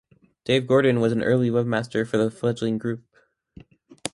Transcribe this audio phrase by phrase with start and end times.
[0.45, 3.03] Dave Gordon was an early webmaster for the fledgling group.